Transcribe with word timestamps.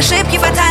Ошибки 0.00 0.38
фатальны 0.38 0.69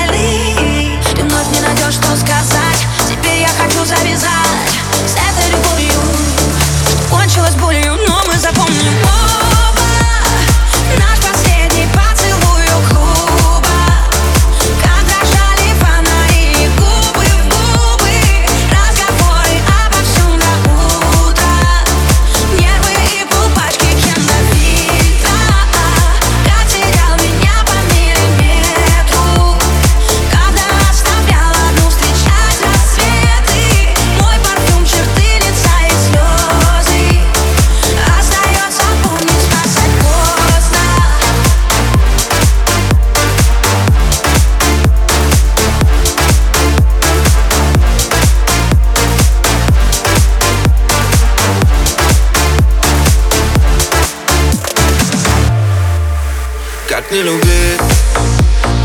Как 57.00 57.12
не 57.12 57.22
любить, 57.22 57.80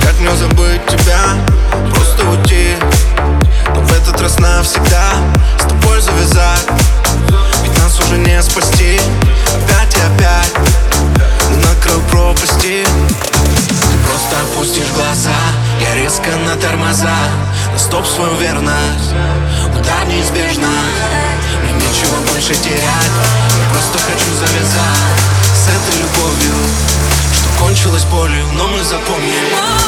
как 0.00 0.20
мне 0.20 0.30
забыть 0.36 0.86
тебя? 0.86 1.18
Просто 1.92 2.24
уйти, 2.28 2.76
но 3.74 3.80
в 3.80 3.92
этот 3.92 4.20
раз 4.20 4.38
навсегда 4.38 5.14
С 5.58 5.64
тобой 5.64 6.00
завязать, 6.00 6.64
ведь 7.64 7.76
нас 7.76 7.98
уже 7.98 8.18
не 8.18 8.40
спасти. 8.40 9.00
Опять 9.56 9.96
и 9.96 10.14
опять, 10.14 10.54
на 11.56 11.82
краю 11.82 12.00
пропасти. 12.12 12.84
Ты 12.86 13.98
просто 14.08 14.36
опустишь 14.44 14.92
глаза, 14.94 15.34
я 15.80 15.96
резко 15.96 16.30
на 16.46 16.54
тормоза. 16.54 17.16
На 17.72 17.78
стоп 17.80 18.06
свою 18.06 18.36
верность, 18.36 19.10
удар 19.76 20.06
неизбежно 20.06 20.63
без 28.04 28.10
боли, 28.10 28.44
но 28.56 28.66
мы 28.68 28.82
запомним. 28.82 29.83